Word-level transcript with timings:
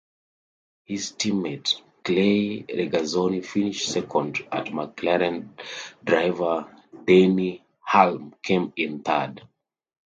His 0.85 1.11
teammate 1.11 1.79
Clay 2.03 2.63
Regazzoni 2.67 3.45
finished 3.45 3.87
second 3.87 4.39
and 4.51 4.65
McLaren 4.69 5.49
driver 6.03 6.75
Denny 7.05 7.63
Hulme 7.87 8.33
came 8.41 8.73
in 8.77 9.03
third. 9.03 9.47